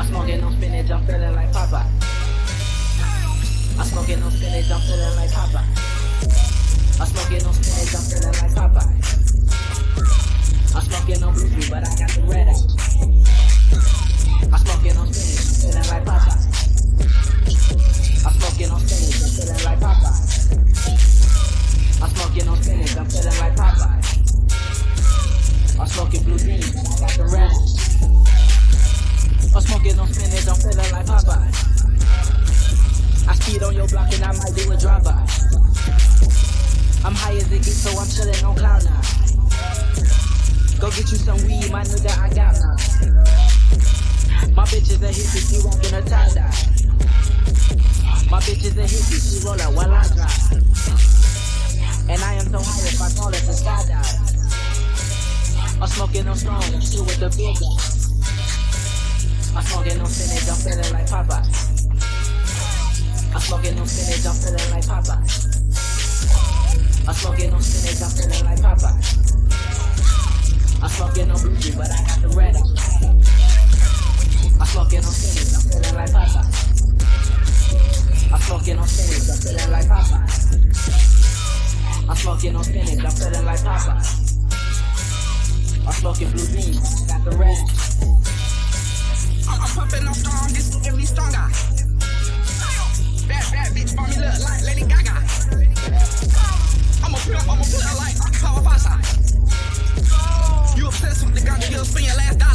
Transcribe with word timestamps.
I'm 0.00 0.06
smoking 0.06 0.42
on 0.42 0.52
spinach, 0.56 0.90
I'm 0.90 1.04
feeling 1.04 1.34
like 1.34 1.52
Popeye. 1.52 1.84
I'm 3.78 3.84
smoking 3.84 4.22
on 4.22 4.30
spinach, 4.30 4.70
I'm 4.70 4.80
feeling 4.80 5.14
like 5.16 5.28
Popeye. 5.28 7.00
I'm 7.00 7.06
smoking 7.06 7.46
on 7.46 7.52
spinach, 7.52 7.94
I'm 7.94 8.02
feeling 8.08 8.32
like 8.40 8.49
on 30.20 30.28
spinach, 30.28 30.48
I'm 30.48 30.56
feeling 30.56 30.92
like 30.92 31.06
Popeye. 31.06 31.50
I 33.28 33.34
speed 33.34 33.62
on 33.62 33.74
your 33.74 33.88
block 33.88 34.12
and 34.12 34.24
I 34.24 34.32
might 34.32 34.54
do 34.54 34.72
a 34.72 34.76
drive-by. 34.76 35.26
I'm 37.04 37.14
high 37.14 37.36
as 37.36 37.50
it 37.50 37.62
gets, 37.62 37.76
so 37.76 37.98
I'm 37.98 38.08
chilling 38.08 38.44
on 38.44 38.56
cloud 38.56 38.84
nine. 38.84 39.04
Go 40.80 40.90
get 40.90 41.10
you 41.10 41.18
some 41.18 41.38
weed, 41.46 41.70
my 41.70 41.82
nigga, 41.82 42.18
I 42.18 42.28
got 42.34 42.58
none. 42.60 42.78
My 44.54 44.64
bitch 44.64 44.90
is 44.90 45.02
a 45.02 45.08
hippie, 45.08 45.40
she 45.48 45.58
rockin' 45.64 45.94
a 45.94 46.02
tie-dye. 46.02 46.54
My 48.30 48.40
bitch 48.40 48.64
is 48.64 48.76
a 48.76 48.82
hippie, 48.82 49.20
she 49.20 49.38
roll 49.46 49.60
out 49.60 49.74
while 49.74 49.90
I 49.90 50.06
drive. 50.08 50.52
And 52.08 52.22
I 52.22 52.34
am 52.34 52.48
so 52.50 52.58
high 52.58 52.88
if 52.88 53.00
I 53.00 53.10
call 53.16 53.28
it 53.28 53.42
a 53.42 53.52
skydive. 53.52 54.28
I'm 55.80 55.88
smoking 55.88 56.28
on 56.28 56.36
strong, 56.36 56.62
still 56.80 57.04
with 57.04 57.20
the 57.20 57.28
big 57.30 57.56
guy. 57.56 57.99
Smoking 59.70 60.00
on 60.00 60.06
spinach, 60.06 60.48
I'm 60.50 60.56
feeling 60.56 60.92
like 60.92 61.06
Popeye. 61.06 61.46
I'm 63.32 63.40
smoking 63.40 63.78
on 63.78 63.86
spinach, 63.86 64.26
I'm 64.26 64.34
feeling 64.34 64.70
like 64.72 64.84
Popeye. 64.84 65.22
I'm 67.06 67.14
smoking 67.14 67.52
on 67.54 67.62
spinach, 67.62 68.02
I'm 68.02 68.10
feeling 68.10 68.44
like 68.44 68.58
Popeye. 68.58 68.98
I'm 70.82 70.90
smoking 70.90 71.30
on 71.30 71.38
blueberry, 71.38 71.72
but 71.76 71.90
I 71.90 72.02
got 72.04 72.18
the 72.20 72.28
red 72.36 72.56
eye. 72.56 72.60
I'm 74.58 74.66
smoking 74.66 74.98
on 74.98 75.12
spinach, 75.14 75.54
I'm 75.54 75.62
feeling 75.70 75.94
like 75.94 76.10
Popeye. 76.10 76.50
I'm 78.32 78.40
smoking 78.40 78.78
on 78.78 78.88
spinach, 78.88 79.30
I'm 79.30 79.38
feeling 79.38 79.70
like 79.70 79.86
Popeye. 79.86 80.26
I'm 82.10 82.16
smoking 82.16 82.56
on 82.56 82.64
spinach, 82.64 83.04
I'm 83.04 83.10
feeling 83.12 83.44
like 83.46 83.60
Popeye. 83.60 84.02
I'm 85.86 85.92
smoking 85.92 86.30
blue 86.32 86.48
beans, 86.48 86.99
spend 101.90 102.06
your 102.06 102.16
last 102.16 102.38
dollar. 102.38 102.49